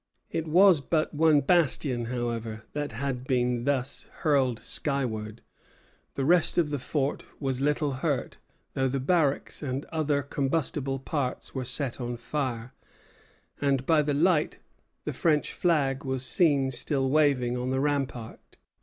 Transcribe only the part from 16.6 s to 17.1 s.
still